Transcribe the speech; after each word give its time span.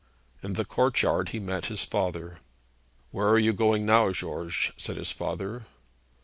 In 0.41 0.53
the 0.53 0.65
courtyard 0.65 1.29
he 1.29 1.39
met 1.39 1.67
his 1.67 1.85
father. 1.85 2.39
'Where 3.11 3.29
are 3.29 3.37
you 3.37 3.53
going 3.53 3.85
now, 3.85 4.11
George?' 4.11 4.73
said 4.75 4.97
his 4.97 5.11
father. 5.11 5.67